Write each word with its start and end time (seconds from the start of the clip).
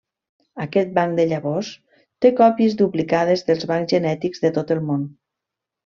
Aquest 0.63 0.95
banc 0.95 1.13
de 1.19 1.25
llavors 1.33 1.69
té 2.27 2.33
còpies 2.41 2.75
duplicades 2.83 3.47
dels 3.51 3.71
bancs 3.75 3.97
genètics 3.97 4.47
de 4.47 4.57
tot 4.61 4.79
el 4.79 4.87
món. 4.91 5.07